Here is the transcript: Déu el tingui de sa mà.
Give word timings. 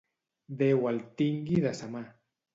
Déu 0.61 0.87
el 0.93 0.97
tingui 1.21 1.61
de 1.69 1.77
sa 1.83 1.93
mà. 1.99 2.05